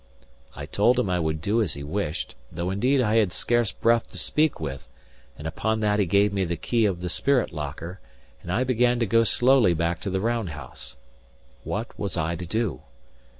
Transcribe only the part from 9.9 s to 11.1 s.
to the round house.